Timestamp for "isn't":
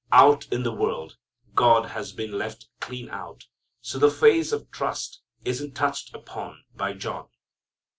5.45-5.75